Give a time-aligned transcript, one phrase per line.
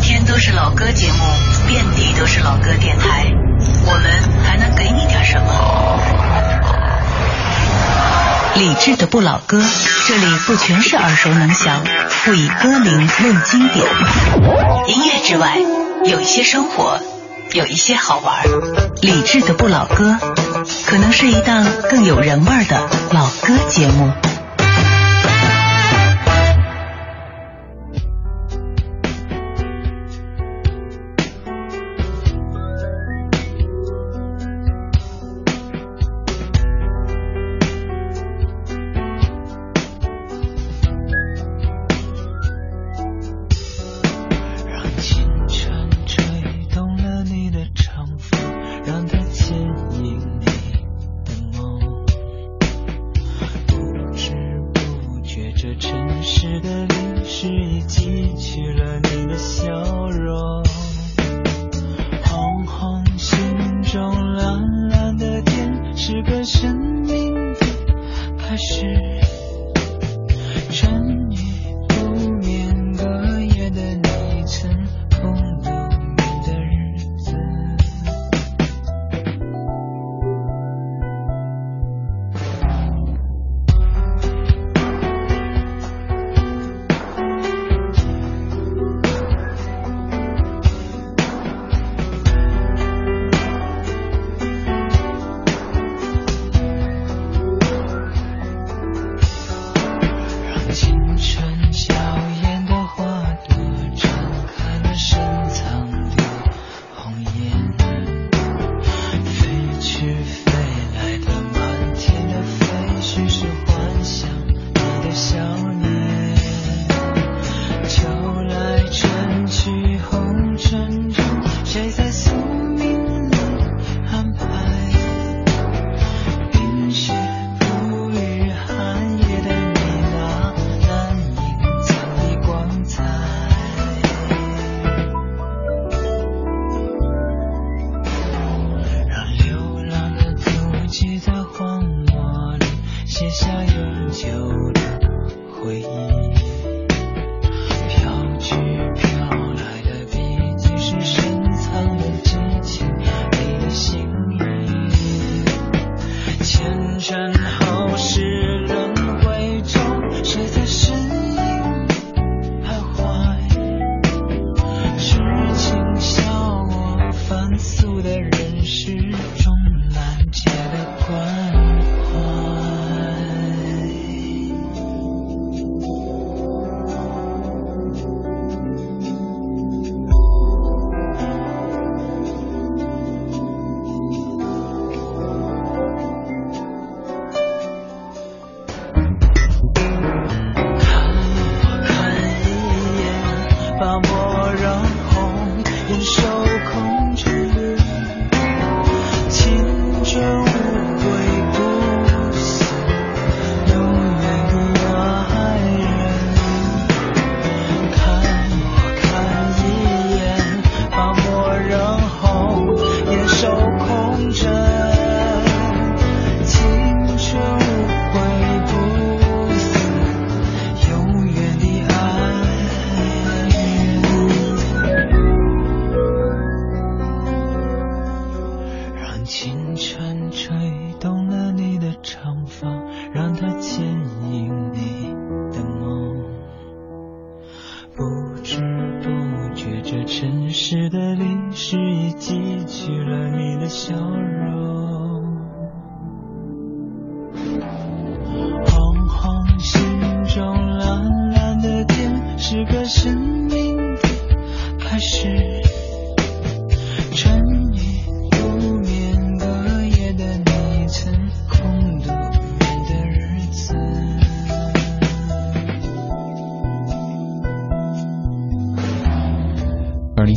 [0.00, 1.18] 天都是老歌节目，
[1.66, 3.32] 遍地都是老歌电台，
[3.86, 4.04] 我们
[4.44, 6.00] 还能给你点什么？
[8.56, 9.62] 理智的不老歌，
[10.06, 11.82] 这里不全是耳熟能详，
[12.24, 13.84] 不以歌名论经典。
[14.88, 15.58] 音乐之外，
[16.04, 17.00] 有一些生活，
[17.52, 18.44] 有一些好玩。
[19.02, 20.16] 理智的不老歌，
[20.86, 24.12] 可能是一档更有人味的老歌节目。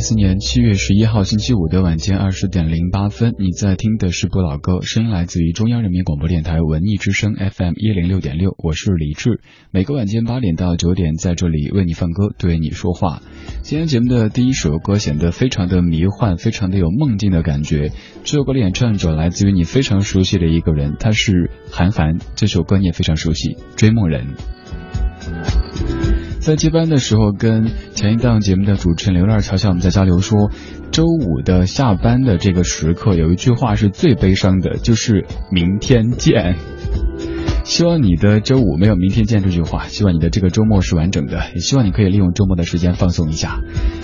[0.08, 9.42] 四年七月十一号星期五的晚间二十点零八分，你在听的是不老歌，声音来自于中央人民广播电台文艺之声 FM 一零六点六，我是李志。
[9.70, 13.20] 每个晚间八点到九点，在这里为你放歌，对你说话。
[13.60, 17.92] 今天节目的第一首歌显得非常的迷幻，非常的有梦境的感觉。
[18.24, 22.16] 这首歌的演唱者来自于你非常熟悉的一个人，他是韩寒。
[22.34, 24.24] 这首歌你也非常熟悉，《追梦人》。
[26.48, 30.50] 在接班的时候，跟前一档节目的主持人刘乐乔乔我们在交流说，
[30.90, 36.56] 周五的下班的这个时刻，有一句话是最悲伤的，就是明天见。
[37.64, 43.60] 希望你的周五没有明天见这句话，希望你的这个周末是完整的，也希望你可以利用周末的时间放松一下。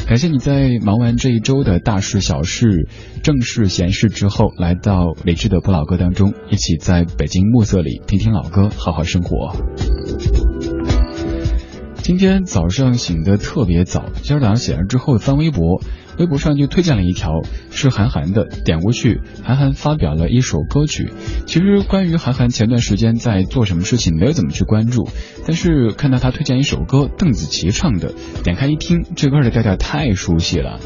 [0.06, 2.90] 感谢你在忙完这一周的大事小事、
[3.22, 9.56] 正事闲事之后，来到理智的不老歌当中，一起在北京暮色里听听老歌，好好生活。
[12.04, 15.80] 今天早上醒得特别早，今儿早上醒来之后翻微博。
[16.18, 21.12] 微博上就推荐了一条是韩寒的，点过去，韩寒发表了一首歌曲。
[21.46, 25.08] 其实关于韩寒前段时间在做什么事情，没有怎么去关注，
[25.46, 30.78] 但是看到他推荐一首歌，邓紫棋唱的，点开一听，这歌的调调太熟悉了。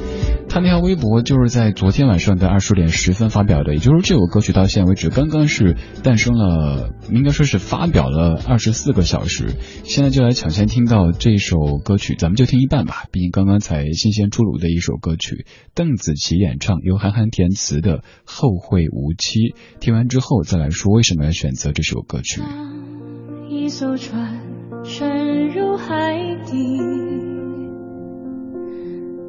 [0.48, 9.56] 他那条微博就是在昨天晚上的二十点十分发表的，也就是这首歌曲到现在为止刚刚是诞生了，应该说是发表了二十四个小时。
[9.84, 15.44] 现在就来抢先听到这首歌曲，咱们就听一半吧，毕竟刚刚才新鲜出炉的一首歌曲，
[15.74, 19.40] 邓紫棋演唱，由韩寒填词的《后会无期》。
[19.80, 22.40] 听完之后再来说为什么要选择这首歌曲。
[23.50, 24.40] 一艘船
[24.84, 26.16] 沉入海
[26.46, 26.78] 底，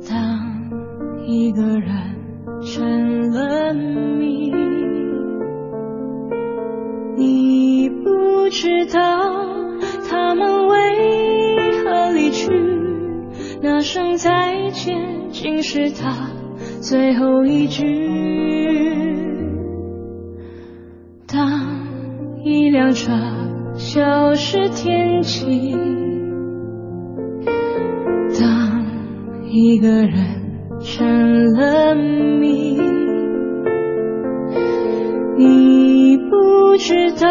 [0.09, 0.47] 当。
[1.31, 2.15] 一个人
[2.63, 4.51] 成了谜，
[7.15, 8.99] 你不知道
[10.09, 12.49] 他们为何离去，
[13.61, 16.31] 那声再见竟是他
[16.81, 17.85] 最后一句。
[21.25, 21.49] 当
[22.43, 23.13] 一辆车
[23.75, 25.73] 消失天际，
[28.37, 28.85] 当
[29.49, 30.37] 一个人。
[30.81, 32.79] 成了谜，
[35.37, 37.27] 你不知道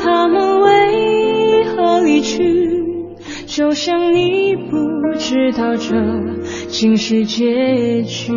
[0.00, 2.84] 他们为何离去，
[3.46, 4.76] 就像你不
[5.18, 5.96] 知道这
[6.78, 8.30] 竟是结局。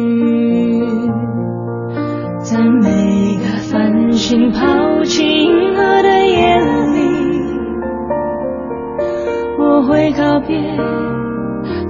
[2.39, 7.01] 在每个繁星抛弃银河的夜里，
[9.59, 10.56] 我会告别。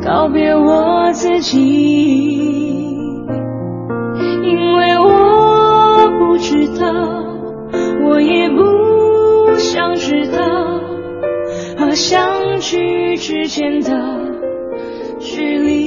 [0.04, 1.60] 告别我自己，
[4.42, 6.92] 因为我不知道，
[8.08, 10.40] 我也不想知道，
[11.78, 13.92] 和相聚之间的
[15.20, 15.79] 距离。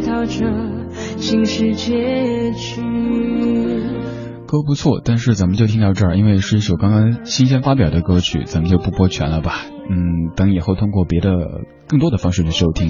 [0.00, 0.44] 知道这
[1.16, 2.82] 竟是结局。
[4.46, 9.66] 歌不错，但是咱们就听到这儿，因为是一首刚刚新鲜发表的歌曲，咱们就不播全了吧。
[9.90, 11.30] 嗯，等以后通过别的
[11.86, 12.88] 更多的方式去收听。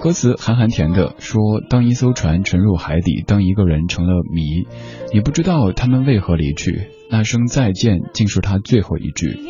[0.00, 4.68] 歌词韩寒填的，说当一艘船沉入海底，当一个人成了谜，
[5.12, 9.40] 你不知道他们为何离去，那声再见竟是他最后一句。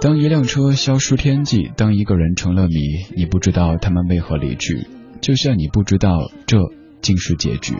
[0.00, 2.74] 当一辆车消失天际，当一个人成了谜，
[3.16, 4.86] 你不知道他们为何离去，
[5.20, 6.58] 就像你不知道这
[7.00, 7.74] 竟是结局。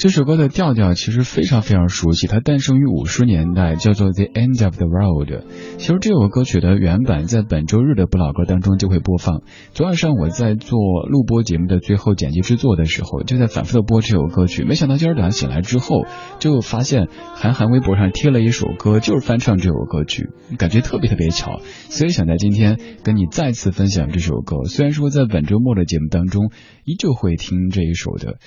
[0.00, 5.28] 这首歌的调调其实非常非常熟悉，它诞生于五十年代，叫做《The End of the World》。
[5.76, 9.42] 其实这首歌曲的原版在本周日的不老歌当中就会播放。
[9.74, 14.64] 昨晚上我在做录播节目的最后剪辑制作的时候，就在反复的播这首歌曲。
[14.64, 16.06] 没想到今儿早上醒来之后，
[16.38, 21.60] 就发现韩寒微博上贴了一首歌，就是翻唱这首歌曲，感觉特别特别巧。
[21.90, 24.64] 所以想在今天跟你再次分享这首歌。
[24.64, 26.50] 虽然说在本周末的节目当中，
[26.86, 28.38] 依旧会听这一首的。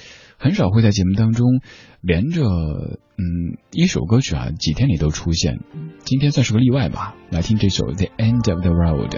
[0.44, 1.62] 很少会在节目当中
[2.02, 5.62] 连着嗯一首歌曲啊几天里都出现，
[6.04, 7.16] 今天算是个例外吧。
[7.30, 9.10] 来听这首《The End of the Road》。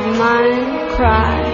[0.00, 1.49] of mine cry.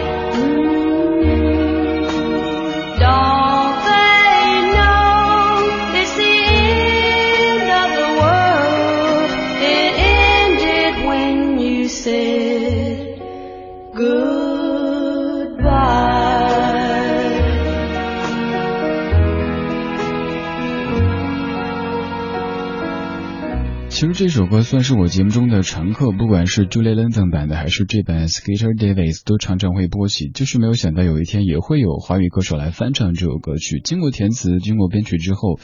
[23.96, 30.28] 其实这首歌算是我节目中的常客，不管是 Julie London 版的还是这版 Skater Davis 都常常会播起。
[30.28, 33.80] 就是没有想到有一天也会有华语歌手来翻唱这首歌曲。
[33.82, 35.58] 经过填词、经过编曲之后，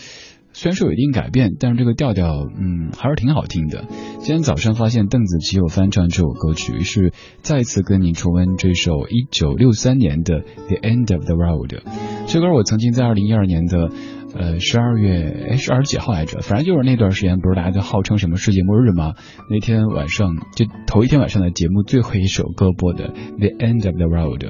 [0.55, 3.85] 虽然说有一定改变，但是这个调调，嗯，还是挺好听的。
[4.21, 7.13] 今天早上发现邓紫棋有翻唱这首歌曲，于是
[7.43, 11.75] 再次跟您重温这首1963年的 The End of the World。
[12.29, 13.91] 这歌我曾经在2012年的。
[14.35, 19.15] 呃，十二月哎，是二十几号来着，反正就是那段时间，不是大家都号称什么世界末日吗？
[19.51, 23.09] 那天晚上就头一天晚上的节目最后一首歌播的
[23.39, 24.45] 《The End of the World》。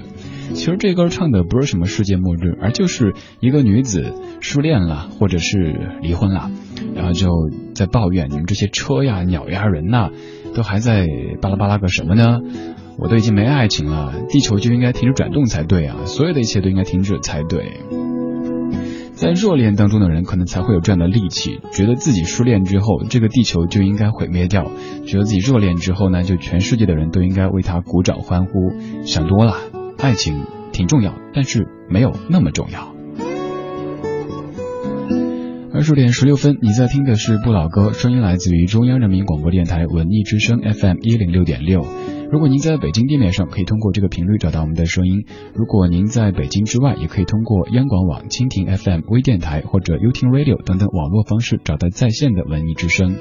[0.55, 6.51] 其实这歌唱的不是什么世界末日，而就是一个女子失恋了，或者是离婚了，
[6.95, 7.29] 然后就
[7.75, 10.11] 在抱怨你们这些车呀、鸟呀、人呐，
[10.55, 11.07] 都还在
[11.41, 12.39] 巴拉巴拉个什么呢？
[12.99, 16.05] 我都已经没爱情了，地球就应该停止转动才对啊！
[16.05, 17.81] 所有的一切都应该停止才对。
[19.23, 24.64] 在热恋当中的人，可能才会有这样的戾气，觉得自己失恋之后，这个地球就应该毁灭掉；
[25.07, 28.50] 觉得自己热恋之后呢，就全世界的人都应该为他鼓掌欢呼。
[29.05, 29.55] 想多了，
[29.99, 30.41] 爱情
[30.73, 32.93] 挺重要，但是没有那么重要。
[35.73, 41.87] 二十点十六分，你在听的是不老歌，声音来自于中央人民广播电台文艺之声 FM 一零六点六。
[42.33, 53.17] 如果您在北京地面上，可以通过这个频率找到我们的声音；如果您在北京之外，也可以通过央广网、蜻蜓 FM 微电台或者 YouTube Radio 等等网络方式找到在线的文艺之声。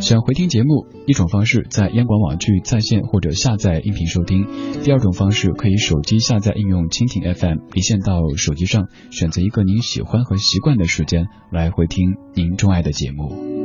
[0.00, 4.42] 想回听节目，一种方式在央广网去在线或者下载音频收听；
[4.82, 13.55] 第二种方式可以手机下载应用蜻蜓 FM，离线到手机上，选择一个您喜欢和习惯的时间来回听您钟爱的节目。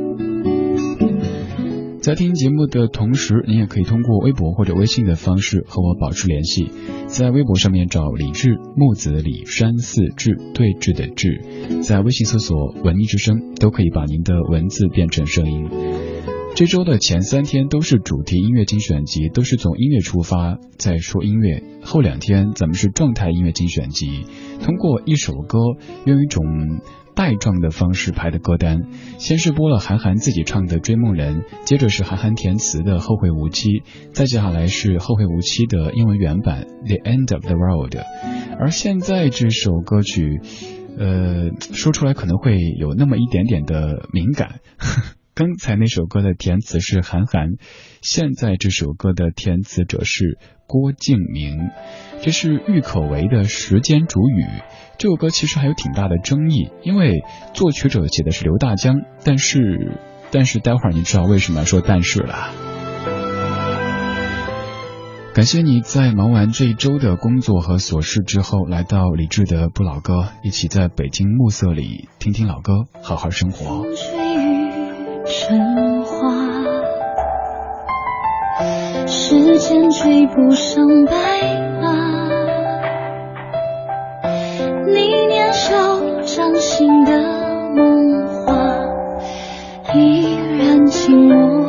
[2.02, 6.68] 在听节目的同时，您也可以通过微博或者微信的方式和我保持联系。
[7.06, 11.40] 在微博上面找李志木子李山寺志对峙的志，
[11.80, 15.68] 在微信搜索文艺之声，都可以把您的文字变成声音。
[16.56, 21.62] 这周的前三天都是主题音乐精选集，都是从音乐出发再说音乐。
[21.84, 24.24] 后两天咱们是状态音乐精选集，
[24.60, 25.58] 通过一首歌
[26.04, 26.42] 用一种。
[27.14, 28.88] 带状的方式排的歌单，
[29.18, 33.68] 先是播了韩寒自己唱的《追梦人》，接着是韩寒填词的《后会无期》，
[34.12, 37.94] 再接下来是《后会无期》的英文原版《The End of the World》。
[38.58, 40.40] 而现在这首歌曲，
[40.98, 44.60] 呃，说出来可能会有那么一点点的敏感。
[45.34, 47.52] 刚才那首歌的填词是韩寒，
[48.02, 50.38] 现在这首歌的填词者是
[50.72, 51.68] 郭敬明，
[52.22, 54.46] 这是郁可唯的时间煮雨。
[54.96, 59.98] 这首歌其实还有挺大的争议，因为作曲者写的是刘大江，但是
[60.30, 62.48] 但是待会儿你知道为什么要说但是了。
[65.34, 73.84] 感谢你在忙完这一周的工作和琐事之后，来到李志的不老歌，一起在北京暮色里听听老歌，好好生活。
[79.34, 81.14] 时间追不上白
[81.80, 82.28] 马。
[84.86, 85.74] 你年少
[86.26, 87.18] 掌心的
[87.74, 88.52] 梦话，
[89.94, 91.61] 依然紧握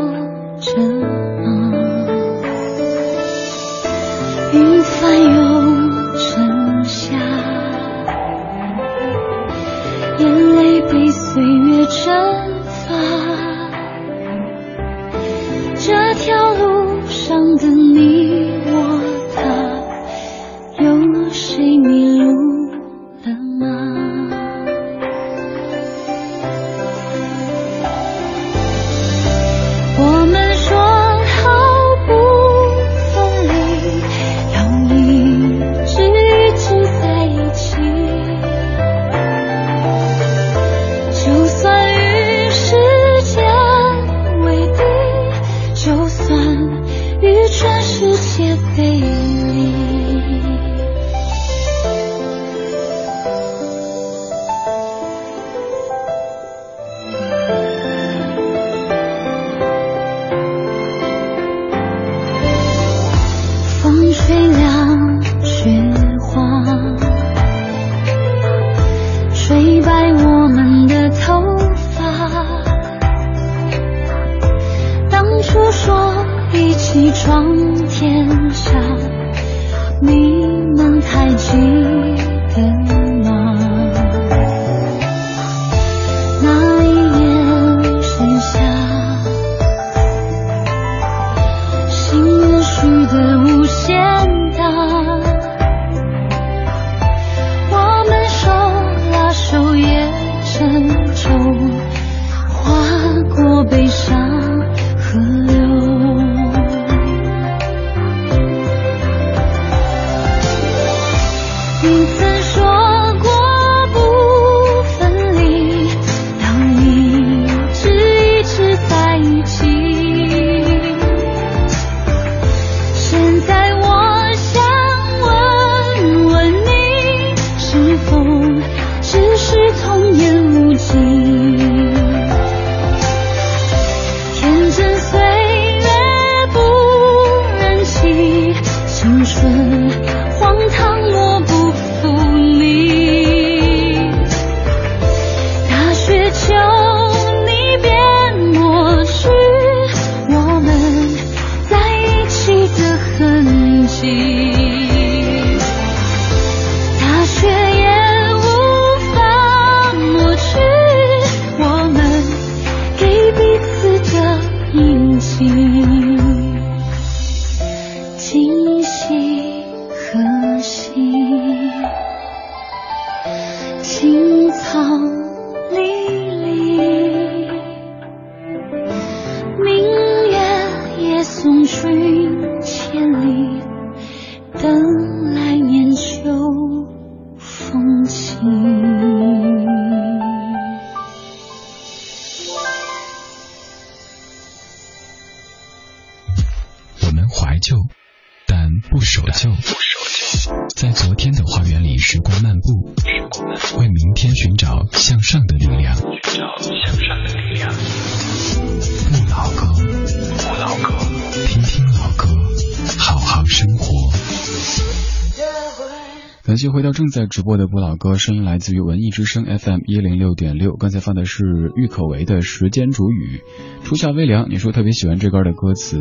[217.13, 220.75] 在直播的不老歌，声音来自于文艺之声 FM 一零六点六。
[220.75, 221.43] 刚才放的是
[221.75, 223.43] 郁可唯的《时间煮雨》。
[223.85, 225.99] 初夏微凉，你说特别喜欢这歌的歌词。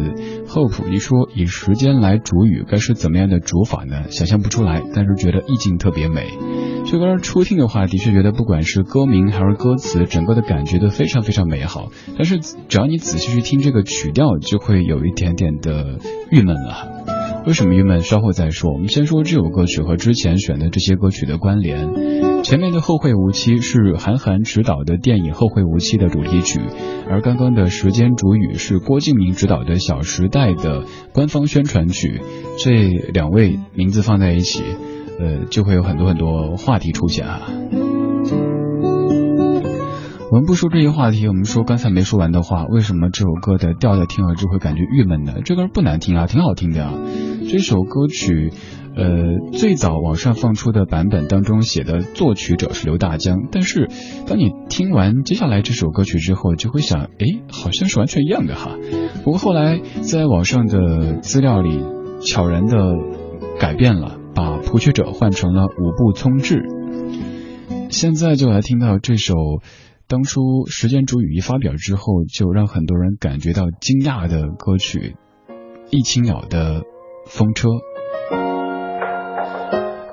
[0.49, 4.11] Hope，你说以时间来煮雨，该是怎么样的煮法呢？
[4.11, 6.31] 想象不出来，但是觉得意境特别美。
[6.87, 11.91] 这歌初听的话，的确觉得不管是歌名还是歌词，整个的感觉都非常非常美好。
[12.17, 15.99] 但是只要你仔细去听这个曲调，就会有一点点的
[16.31, 17.22] 郁闷了。
[17.45, 18.03] 为什么郁闷？
[18.03, 18.73] 稍后再说。
[18.73, 22.43] 我们先说这首歌曲和之前选的这些歌曲的关联。
[22.45, 26.61] 前面的《后会无期》是韩寒执导的电影《后会无期》的主题曲，
[27.09, 32.21] 而刚刚的《时间煮雨》是郭敬明执导的《小时代》的官方宣传曲。
[32.59, 34.63] 这两位名字放在一起，
[35.19, 37.41] 呃，就会有很多很多话题出现啊。
[40.33, 42.65] 我们不说这些话题，我们说刚才没说完的话。
[42.65, 45.35] 为什么这首歌的调调听了之后会感觉郁闷呢？
[45.45, 46.95] 这歌不难听啊，挺好听的啊。
[47.51, 48.51] 这首歌曲，
[48.97, 53.91] 呃，最早网上放出的版本当中写的作曲者是刘大江，但是
[54.27, 58.79] 当你听完接下来这首歌曲之后，就会想，哎，好像是完全一样的哈。
[59.25, 61.79] 不过后来在网上的资料里
[62.23, 62.95] 悄然的
[63.61, 66.63] 改变了，把谱曲者换成了五步聪志。
[67.91, 69.35] 现在就来听到这首。
[70.13, 75.17] 当初《时间煮雨》一发表之后，就让很多人感觉到惊讶的歌曲
[75.91, 76.83] 《一青鸟的
[77.27, 77.69] 风车》。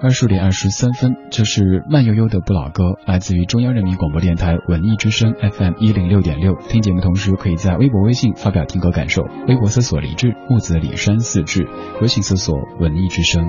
[0.02, 6.56] 二十点二十三分，这是慢悠悠的不老歌，来自于中央人民广播电台文艺之声 FM 一零六点六。
[6.70, 9.24] 听节目同时，可以在微博、微信发表听歌感受。
[9.50, 11.68] 微博搜索“李志木子李山四志”，
[12.00, 13.46] 微信搜索“文艺之声”。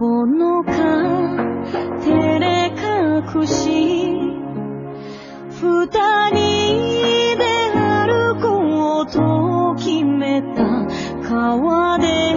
[0.00, 0.72] ほのか
[2.00, 4.16] 照れ隠し
[5.50, 5.86] 二
[6.30, 10.86] 人で歩こうと決めた
[11.28, 12.29] 川で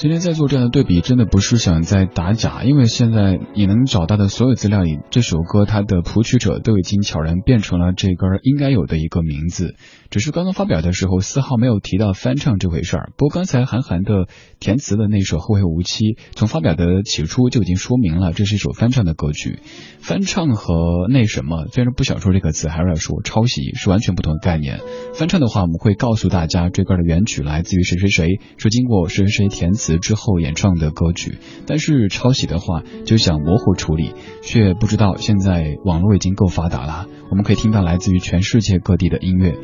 [0.00, 9.74] 今天在做这样的对比，真的不是想在打假，因为现在你能找到的所有资料里，这首歌它的谱曲者都已经悄然变成了这歌应该有的一个名字。
[10.08, 13.12] 只是刚刚发表的时候，丝毫没有提到翻唱这回事儿。
[13.18, 14.26] 不过刚才韩寒的
[14.58, 19.58] 填词的那首《后会无期》，从发表的起初就已经说明了，这是一首翻唱的歌曲。
[20.00, 24.80] 翻唱和那什么，虽然不想说这个词，还是要说抄袭是完全不同的概念。
[25.12, 31.38] 翻唱的话，我们会告诉大家这歌的原曲来自于谁谁谁，是经过谁谁谁填词之后演唱的歌曲。
[31.66, 39.56] 但是抄袭的话，就想模糊处理，却不知道现在网络已经够发达了，我们可以听到来自于全世界各地的音乐。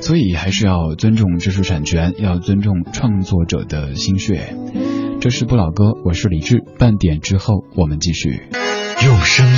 [0.00, 4.56] 所以还是要尊重知识产权，要尊重创作者的心血。
[5.20, 6.58] 这是不老歌，我是李志。
[6.78, 8.42] 半点之后我们继续。
[9.04, 9.56] 用声音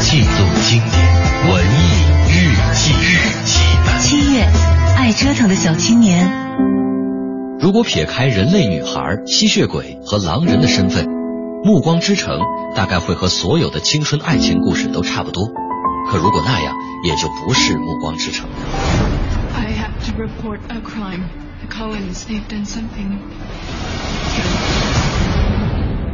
[0.00, 0.26] 记录
[0.62, 2.92] 经典文艺日记。
[2.92, 3.60] 日记
[4.00, 4.42] 七月，
[4.98, 6.83] 爱折腾的小青年。
[7.64, 11.06] 如果撇开人类女孩、吸血鬼和狼人的身份，
[11.64, 12.38] 《暮光之城》
[12.76, 15.46] 大概会和所有的青春爱情故事都差不多。
[16.06, 16.74] 可如果那样，
[17.06, 18.46] 也就不是《暮光之城》。
[20.04, 21.22] to report a crime.
[21.62, 23.18] The Cohens, they've done something.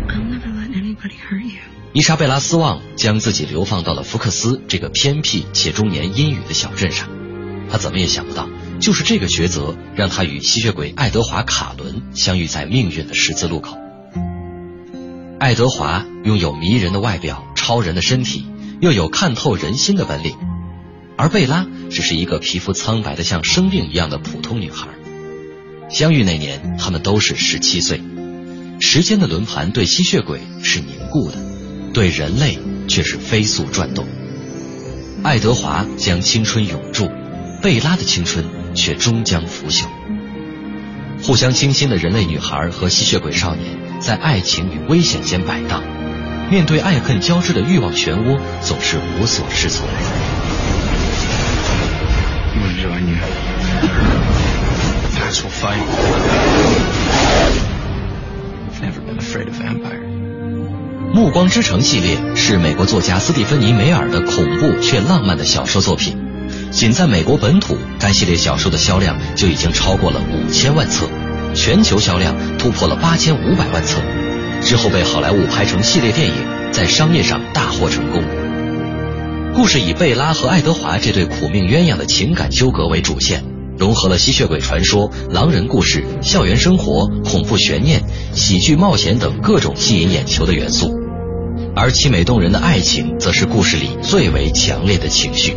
[0.09, 1.59] I'll never let anybody hurt you.
[1.93, 7.09] 伊莎贝拉·斯旺将自己流放到了福克斯这个偏僻且终年阴雨的小镇上。
[7.69, 8.49] 他怎么也想不到，
[8.81, 13.77] 就是这个抉择让他与吸血鬼爱德华·卡伦相遇在命运的十字路口。
[15.39, 18.47] 爱德华拥有迷人的外表、超人的身体，
[18.81, 20.35] 又有看透人心的本领。
[21.17, 24.89] 而贝拉只是一个皮肤苍白的像生病一样的普通女孩。
[25.91, 28.01] 相遇那年，他们都是十七岁。
[28.81, 31.37] 时间的轮盘对吸血鬼是凝固的，
[31.93, 34.07] 对人类却是飞速转动。
[35.23, 37.11] 爱德华将青春永驻，
[37.61, 39.85] 贝拉的青春却终将腐朽。
[41.23, 45.83] 互相倾心的人类女孩和吸血鬼少年，在爱情与危险间摆荡，
[46.51, 49.87] 面对爱恨交织的欲望漩涡，总是无所适从。
[52.57, 53.29] 我惹你了
[55.15, 55.43] That's.
[58.71, 60.01] I've never been afraid of vampire.
[61.13, 66.17] 暮光之城系列是美国作家斯蒂芬妮·梅尔的恐怖却浪漫的小说作品，
[66.71, 71.09] 仅在美国本土，该系列小说的销量就已经超过了五千万册，
[71.53, 74.01] 全球销量突破了八千五百万册。
[74.63, 76.35] 之后被好莱坞拍成系列电影，
[76.71, 78.23] 在商业上大获成功。
[79.55, 83.43] 故事以贝拉和爱德华这对苦命鸳鸯的情感纠葛为主线，
[83.77, 88.01] 融合了吸血鬼传说、狼人故事、校园生活、恐怖悬念、
[88.35, 90.95] 喜剧冒险等各种吸引眼球的元素。
[91.75, 95.57] 而凄美动人的爱情，则是故事里最为强烈的情绪。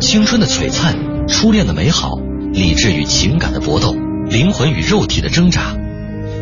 [0.00, 2.16] 青春的璀璨，初恋的美好，
[2.52, 3.94] 理智与情感的搏斗，
[4.28, 5.74] 灵魂与肉体的挣扎。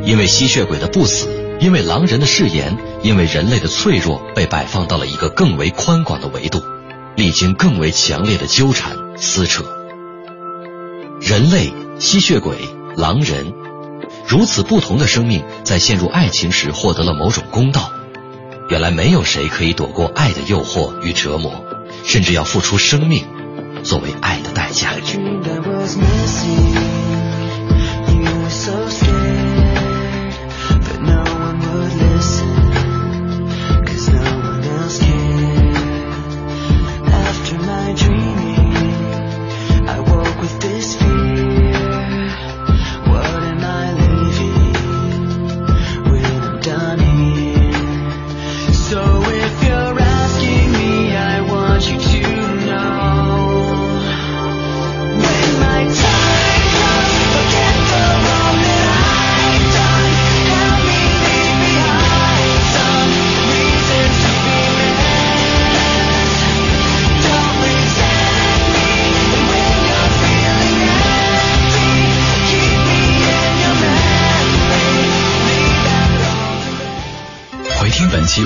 [0.05, 1.29] 因为吸血鬼的不死，
[1.61, 6.61] 因为狼人的誓言，因为人类的脆弱，被摆放到了一个更为宽广的维度，
[7.15, 9.65] 历经更为强烈的纠缠撕扯。
[11.21, 12.57] 人类、吸血鬼、
[12.97, 13.53] 狼人，
[14.27, 17.93] 如此不同的生命，在陷入爱情时获得了某种公道。
[18.69, 21.65] 原来没有谁可以躲过爱的诱惑与折磨，
[22.05, 23.25] 甚至要付出生命
[23.83, 24.93] 作为爱的代价。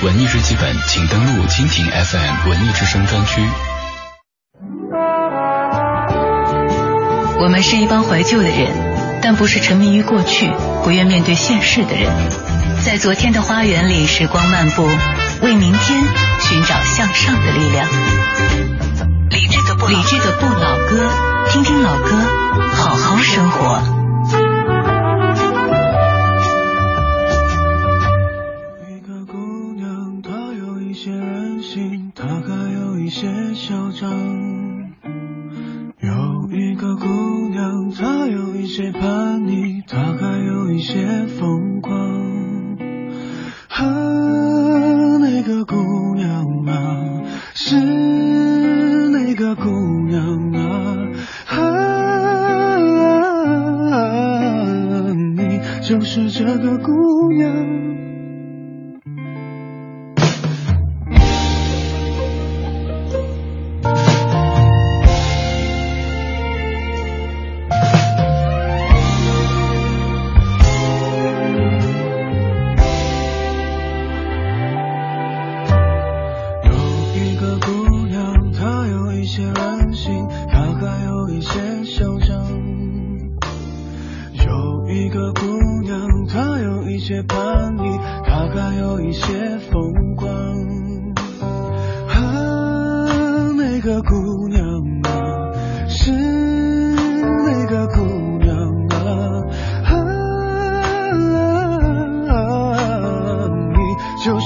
[0.00, 3.40] 文艺日记本，请登录蜻蜓 FM 文艺之声专区。
[7.40, 10.50] 我们是一帮怀旧的人，但不是沉迷于过去、
[10.84, 12.10] 不愿面对现实的人。
[12.84, 14.88] 在昨天的花园里，时光漫步，
[15.42, 16.00] 为明天
[16.40, 17.88] 寻找向上的力量。
[19.30, 21.08] 理智的不理智的不老歌，
[21.50, 22.10] 听听老歌，
[22.74, 23.95] 好好生活。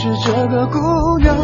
[0.03, 0.79] 是这个姑
[1.19, 1.37] 娘，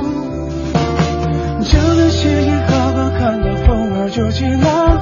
[1.62, 4.98] 江南细雨，河畔看到风儿就起浪。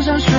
[0.00, 0.37] 山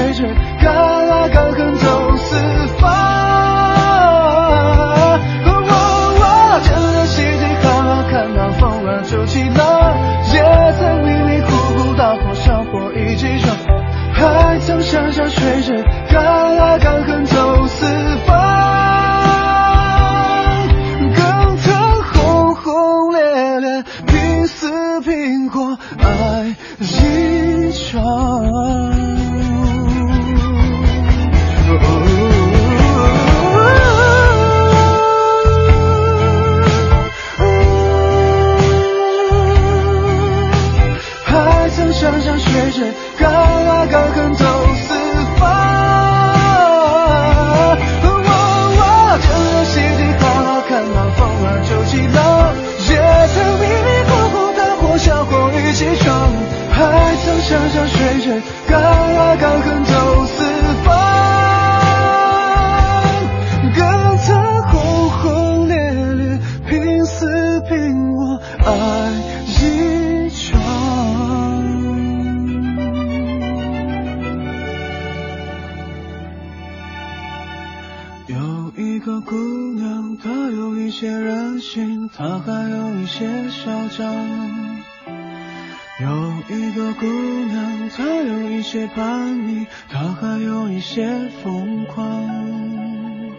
[88.00, 93.30] 还，有一些叛逆，他还有一些疯狂。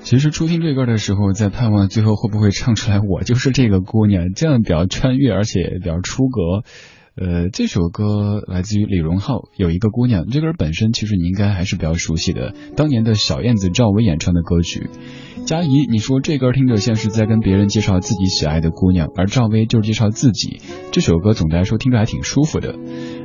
[0.00, 6.62] 其实初听这歌的时候，在盼望最后会不会唱出来“我就是这个姑娘”，这样比较穿越，而且比较出格。
[7.18, 10.26] 呃，这首歌来自于李荣浩，有一个姑娘。
[10.26, 14.90] 这歌本身其实你应该还是比较熟悉的，当年的小燕子赵薇演唱的歌曲。
[15.46, 20.60] 佳怡，你说这歌听着像是在跟别人介绍自己喜爱的姑娘，而赵薇就是介绍自己。
[20.92, 22.74] 这首歌总的来说听着还挺舒服的。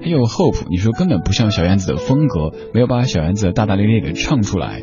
[0.01, 4.82] 还有 Hope，你说根本不像小燕子的风格，没有把小燕子大大咧咧给唱出来。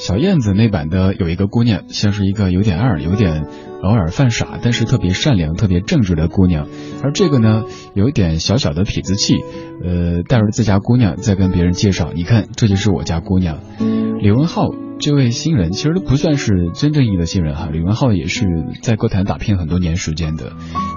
[0.00, 3.44] 小燕子那版的有一个姑娘，像是一个有点二、有点
[3.82, 6.68] 偶尔犯傻，但是特别善良、特别正直的姑娘。
[7.02, 9.34] 而这个呢，有一点小小的痞子气，
[9.84, 13.60] 呃，带着自家姑娘在跟别人介绍，你看，这就是我家姑娘。
[14.20, 14.68] 李文浩
[15.00, 18.44] 这位新人其实都不算是真正意义的新人哈，李文浩也是
[18.82, 20.52] 在歌坛打拼很多年时间的，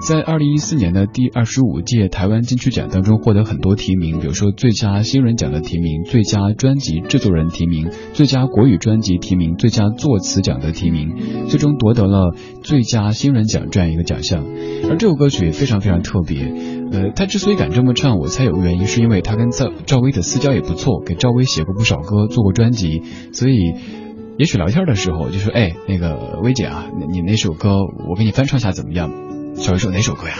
[0.06, 11.16] 在二零一四年的第二十五届台湾金曲奖当中获得很多提名，比如说最佳新人奖的提名、最佳专辑制作人提名、最佳国语专辑提名、最佳作词奖的提名，
[11.48, 14.44] 最终夺得了最佳新人奖这样一个奖项。
[14.90, 23.74] 而这首歌曲非常非常特别，呃，他之所以敢这么唱，我猜有个原因是因为他跟赵赵薇的私交也不错，给赵薇写过不少歌，做过专辑，所以。
[24.36, 27.76] 也许聊天的时候就说，哎，那个薇姐啊，你那首歌
[28.08, 29.08] 我给你翻唱下怎么样？
[29.54, 30.34] 小薇说哪首歌呀？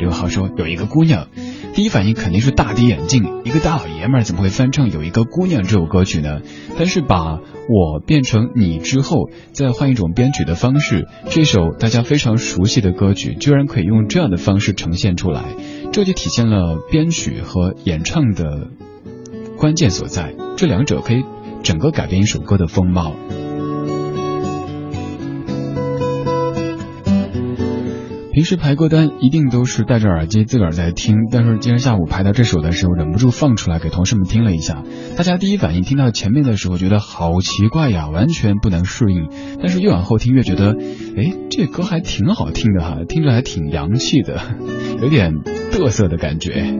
[0.00, 1.28] 刘浩说有一个姑娘，
[1.76, 6.40] 第一反应肯定是大跌眼镜，一个大老爷们儿怎么会翻唱有一个姑娘这首歌曲呢？
[6.78, 7.34] 但是把
[7.68, 15.54] 我变成你之后，再换一种编曲的方式，这首大家非常熟悉的歌曲，居然可以用这样的方式呈现出来，
[15.92, 18.68] 这就体现了编曲和演唱的
[19.58, 21.24] 关键所在，这两者可以。
[21.62, 23.12] 整个改变一首歌的风貌。
[28.36, 34.82] 平时排歌单一定都是戴着耳机自个儿在听，但是今天下午排到这首的时候，忍不住放出来给同事们听了一下。
[35.16, 39.30] 大家第一反应听到前面的时候，觉得好奇怪呀，完全不能适应。
[39.58, 40.76] 但是越往后听越觉得，
[41.16, 44.38] 哎，这歌还挺好听的哈，听着还挺洋气的，
[45.00, 45.32] 有点
[45.72, 46.76] 嘚瑟的感觉。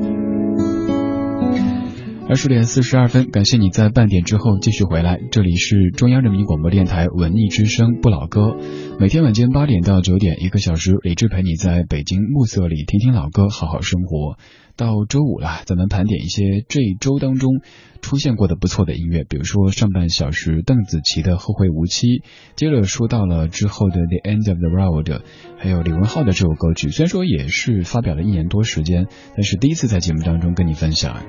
[2.29, 5.21] 二十点四十二分，感谢你在半点之后继续回来。
[5.31, 8.57] 这里是中央人民广播电台文艺之声不老歌，
[8.99, 14.39] 每天晚间八点到九点，一个小时，李志陪你在北京暮色里听听老歌，好好生活。
[14.75, 17.61] 到周五了，咱们盘点一些这一周当中
[18.03, 22.09] 出现过的不错的音乐，比如说上半小时邓紫棋的《后会无期》，
[22.57, 25.21] 接着说到了之后的《The End of the Road》，
[25.59, 29.07] 还有李文浩的这首歌曲，虽然说也是发表了一年多时间，
[29.37, 31.23] 但是第一次在节目当中跟你分享。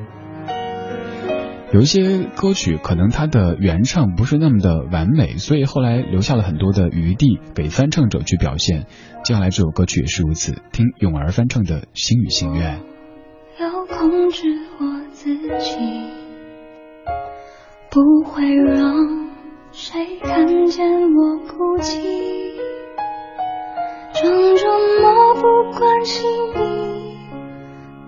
[1.74, 8.86] 有一些歌曲可能它的原唱不是那么的完美，所以后来留下了很多的余地给翻唱者去表现。
[9.24, 12.80] 接下来这首歌曲也是如此，听泳儿翻唱的《心语心愿》。
[13.59, 14.43] 要控制
[14.80, 15.78] 我自己，
[17.91, 19.28] 不会让
[19.74, 21.99] 谁看见我哭泣，
[24.13, 25.41] 装作漠不
[25.78, 27.18] 关心你，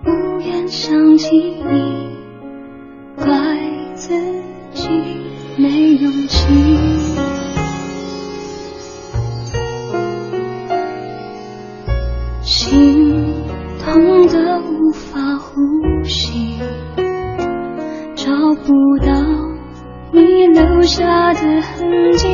[0.02, 0.10] 不
[0.46, 1.89] 愿想起你。
[21.00, 22.29] 下的痕迹，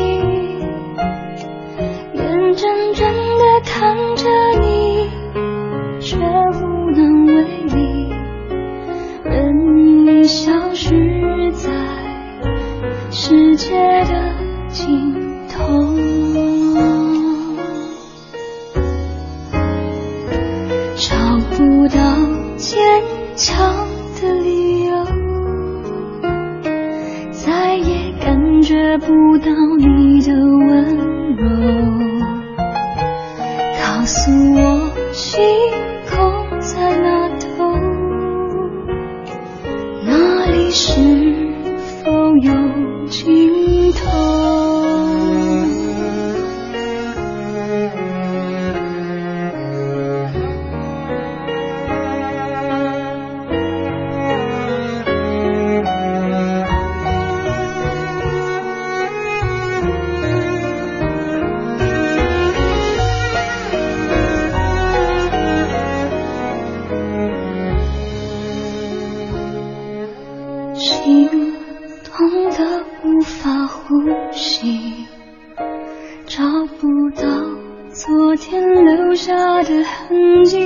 [79.87, 80.66] 痕迹，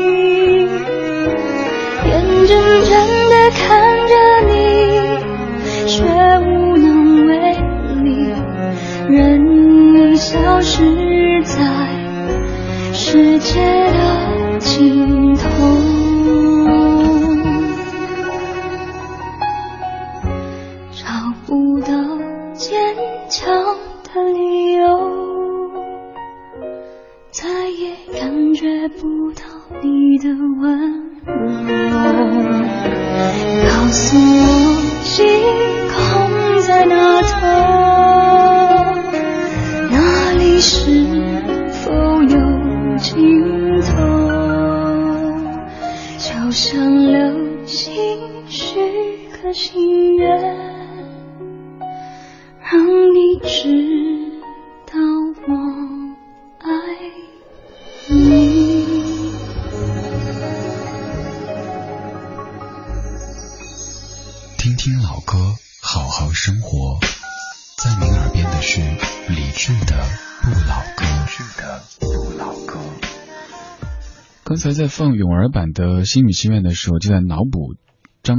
[75.30, 77.76] 泳儿版的《心语心愿》的时候，就在脑补
[78.24, 78.36] 张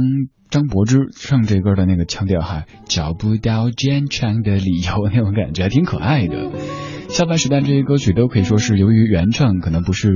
[0.50, 6.50] 张柏芝唱这歌的那个腔调，哈，找不到坚强的理由，那种感觉还挺可爱的。
[7.08, 10.10] 下半时段这些歌曲都可以说是由于原唱可能不是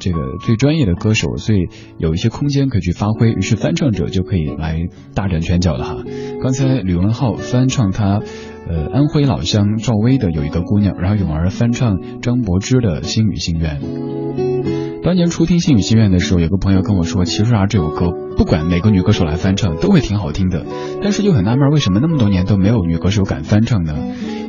[0.00, 1.68] 这个最专业的歌手，所以
[1.98, 5.96] 有一些空间可以去发挥，于是翻唱者就可以来大展拳脚了哈。
[6.42, 8.20] 刚才吕文浩翻唱他
[8.68, 14.77] 呃安徽老乡赵薇的有一个姑娘，然后泳儿翻唱张柏芝的心语心愿。
[15.02, 20.66] 当年初听《星语心愿》的时候，有个朋友跟我说，其实啊这首歌不管哪个女歌手来翻唱都会挺好听的，
[21.02, 23.94] 但是又很纳闷为什么那么多年都没有女歌手敢翻唱呢？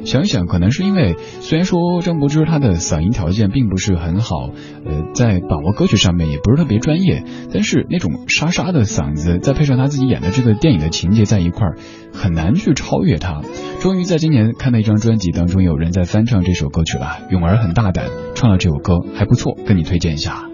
[0.10, 4.50] 想一想，可能是因为虽然说张柏芝她的嗓音条件并不是很好，
[4.84, 11.78] 呃，在把握歌曲上面也不是特别专业，但是那种沙沙的嗓子，再配上她自己演的这个电影的情节在一块儿，
[12.12, 13.42] 很难去超越她。
[13.82, 20.50] 终于在今年看到一张专辑当中有人在翻唱这首歌曲了，咏儿很大胆唱了这首歌，还不错，跟你推荐一下。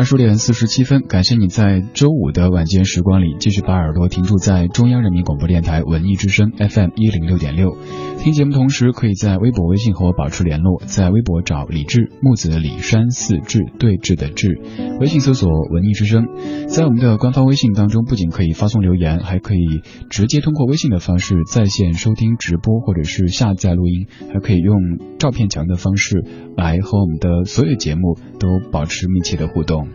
[0.00, 7.76] 二十点四十七分，感谢你在周五的晚间时光里继续把耳朵停住在中央人民广播电台文艺之声 FM 一零六点六。
[8.22, 10.82] 听节目同时，可以在微博、微信和我保持联络。
[10.84, 14.60] 在微博找李志，木子李山四志对峙的志，
[15.00, 16.26] 微信搜索文艺之声。
[16.68, 24.76] 在我们的官方微信当中，不仅可以发送留言，还可以直接通过微信的方式在线收听直播，或者是下载录音，还可以用
[25.18, 26.22] 照片墙的方式
[26.58, 29.88] 来和我们的所有节目都保持密切的互动。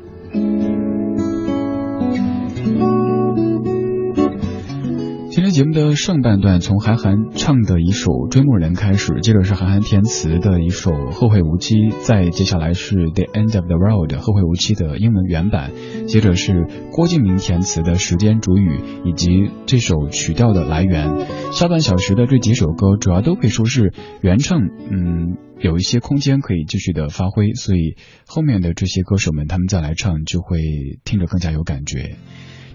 [5.35, 15.71] 今天节目的上半段从韩寒唱的一首《追梦人》开始，接着是韩寒填词的一首《后会无期》，再接下来是《The End of the World》后会无期的英文原版，
[16.07, 18.79] 接着是郭敬明填词的《时间煮雨》，
[19.09, 21.27] 以及这首曲调的来源。
[21.51, 30.61] 下半小时的这几首歌主要都可以说是原唱，嗯，有一些空间可以继续的发挥，所以后面的这些歌手们他们再来唱就会
[31.03, 32.15] 听着更加有感觉。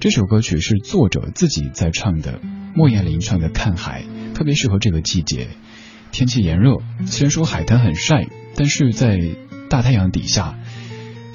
[0.01, 2.41] 这首歌曲是作者自己在唱的，
[2.75, 4.03] 莫艳玲唱的《看海》，
[4.35, 5.49] 特别适合这个季节。
[6.11, 8.27] 天气炎热，虽然说海滩很晒，
[8.57, 9.19] 但是在
[9.69, 10.59] 大太阳底下，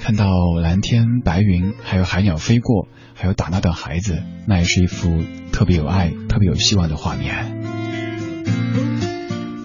[0.00, 0.26] 看到
[0.60, 7.62] 蓝天白云，还有海鸟飞过，还有打闹的孩子，那也是一幅特别有爱、特别有希望的画面。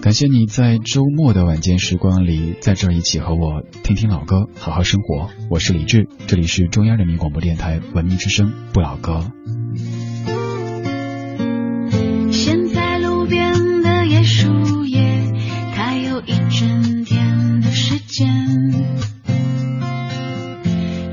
[0.02, 5.30] 感谢你在周末的晚间时光里，在这儿一起和我听听老歌，好好生活。
[5.48, 9.30] 我是李志，这里是中央人民广播电台文明之声不老歌。
[12.32, 15.32] 现在路边的椰树叶，
[15.76, 18.28] 它有一整天的时间，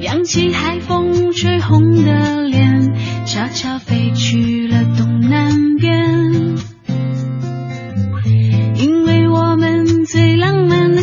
[0.02, 2.96] 扬起海风吹红的脸，
[3.28, 6.19] 悄悄飞去了东南边。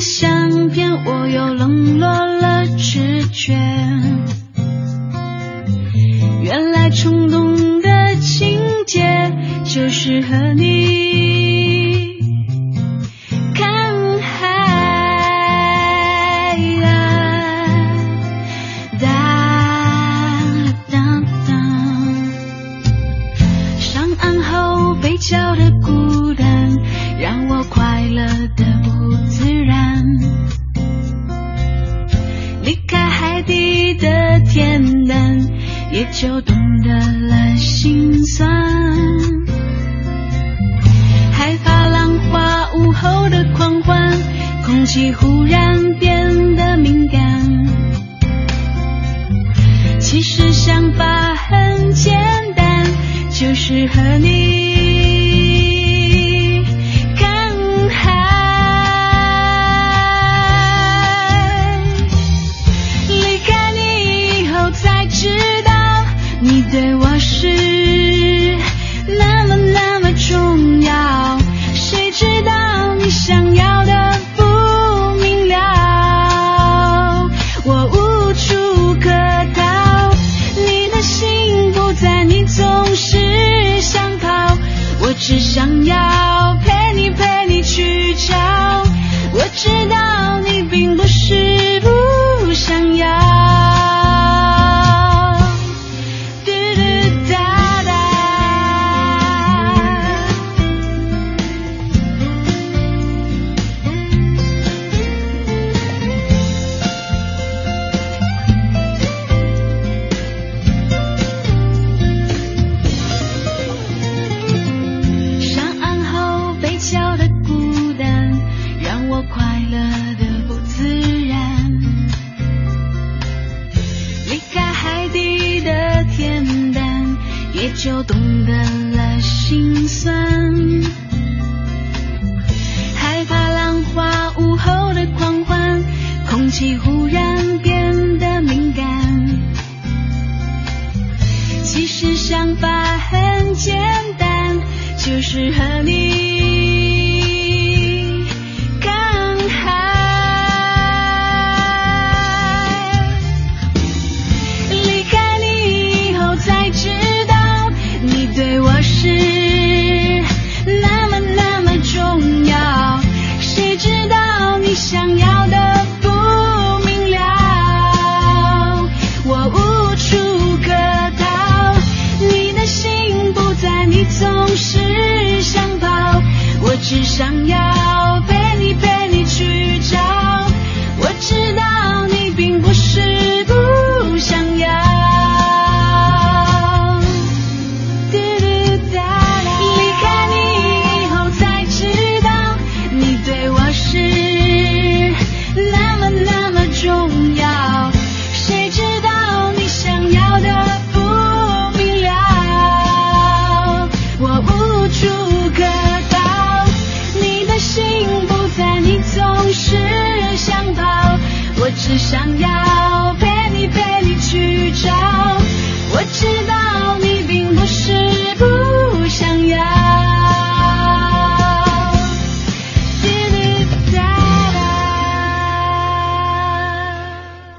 [0.06, 3.54] 相片，我又冷落了直觉。
[6.42, 9.32] 原来冲动的情节
[9.64, 10.95] 就是和你
[36.18, 36.55] 就懂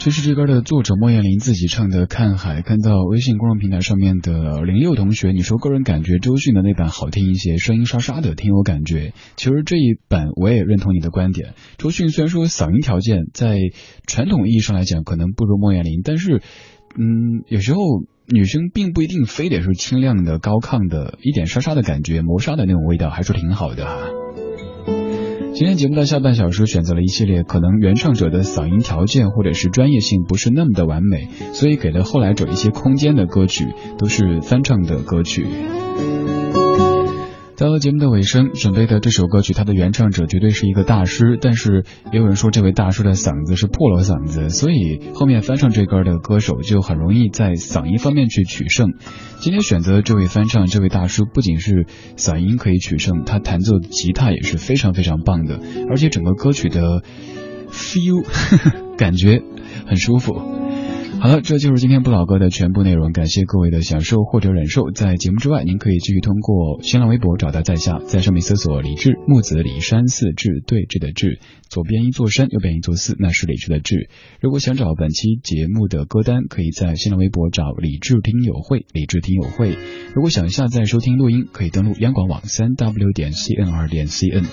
[0.08, 9.12] 这是这歌的作者莫艳玲自己唱的《看海》，看到微信公众平台上面的零六同学，你说个人感觉周迅的那版好听一些，声音沙沙的，挺有感觉。
[9.36, 13.58] 其实这一版我也认同你的观点，周迅虽然说嗓音条件在
[14.08, 16.42] 传统意义上来讲可能不如莫艳玲，但是，
[16.98, 17.82] 嗯，有时候
[18.28, 24.08] 女生并不一定非得是清亮的、高亢的，一点沙沙的感觉，磨砂的那种味道还是挺好的哈。
[25.58, 35.48] 今天节目的下半小时选择了一系列可能原唱者的嗓音条件或者是专业性不是那么的完美，所以给了后来者一些空间的歌曲，都是翻唱的歌曲。
[37.58, 48.94] 到了节目的尾声，准备的这首歌曲，它的原唱者绝对是一个大师，但是也有人说这位大师的嗓子是破锣嗓子，所以后面翻唱这歌的歌手就很容易在嗓音方面去取胜。
[49.40, 57.02] 今天选择这位翻唱这位大师，不仅是嗓音可以取胜，他弹奏的吉他也是非常非常棒的，而且整个歌曲的
[57.72, 58.24] feel
[59.00, 59.42] 感觉
[59.88, 60.67] 很舒服。
[61.20, 63.12] 好了，这就是今天不老歌的全部内容。
[63.12, 64.92] 感谢各位的享受或者忍受。
[64.92, 71.40] 在节目之外，您可以继续通过新浪微博找到在下，在上面搜索李志木子李山寺志对峙的志，
[71.70, 74.10] 左边一座山，右边一座寺，那是李志的志。
[74.40, 79.76] 如果想找本期节目的歌单，可以在新浪微博找李志听友会，李志听友会。
[80.14, 84.46] 如果想下载收听录音，可以登录央广网三 w 点 cn 点 cn。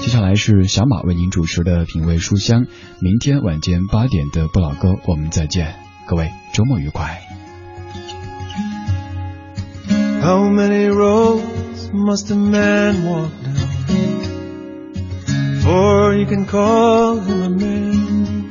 [0.00, 2.66] 接下来是小马为您主持的品味书香，
[3.00, 5.81] 明天晚间八点的不老歌，我们再见。
[6.11, 7.21] 各位周末愉快。
[10.21, 13.67] How many roads must a man walk down
[15.55, 18.47] before he can call him a man?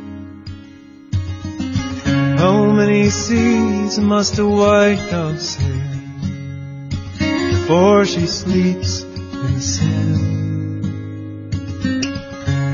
[2.39, 5.83] How many seas must a white dove sail
[7.51, 10.87] before she sleeps in the sand?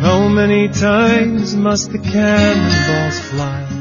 [0.01, 3.76] How many times must the cannonballs fly?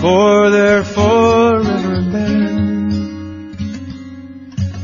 [0.00, 3.52] For their forever men.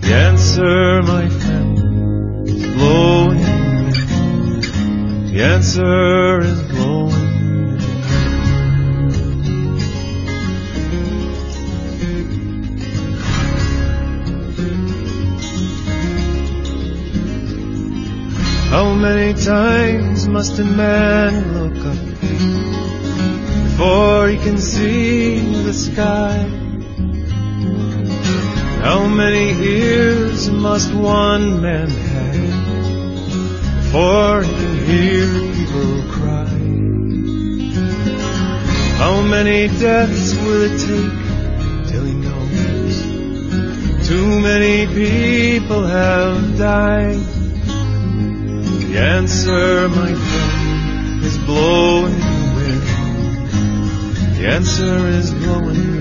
[0.03, 3.97] The answer, my friend, is blowing in the
[4.61, 5.31] wind.
[5.31, 7.79] The answer is blowing in
[9.09, 9.67] the wind.
[18.69, 22.16] How many times must a man look up
[23.77, 26.39] before he can see the sky.
[28.81, 32.55] How many ears must one man have
[33.83, 36.57] before he can hear people cry?
[38.97, 42.97] How many deaths will it take till he knows
[44.09, 47.21] too many people have died?
[48.81, 52.36] The answer, my friend, is blowing
[54.37, 55.96] the answer is blowing